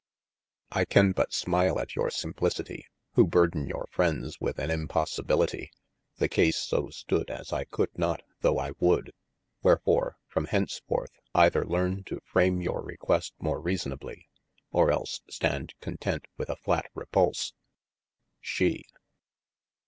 I 0.71 0.83
can 0.85 1.11
but 1.11 1.31
smyle 1.31 1.77
at 1.79 1.95
your 1.95 2.09
simplicitye, 2.09 2.85
who 3.13 3.27
burden 3.27 3.67
your 3.67 3.85
frends 3.91 4.39
with 4.41 4.57
an 4.57 4.71
impossibility. 4.71 5.69
The 6.17 6.27
case 6.27 6.57
so 6.57 6.89
stode 6.89 7.29
as 7.29 7.53
I 7.53 7.65
could 7.65 7.95
not 7.95 8.23
though 8.39 8.57
I 8.57 8.71
would. 8.79 9.13
Wherefore 9.61 10.17
from 10.25 10.47
hencefoorth 10.47 11.13
either 11.35 11.63
learne 11.65 12.03
to 12.05 12.19
frame 12.25 12.61
your 12.61 12.81
request 12.81 13.35
more 13.37 13.61
reasonablye, 13.61 14.23
or 14.71 14.89
else 14.89 15.21
stand 15.29 15.75
content 15.81 16.25
with 16.35 16.49
a 16.49 16.55
flat 16.55 16.89
repulse. 16.95 17.53
SHE. 18.39 18.87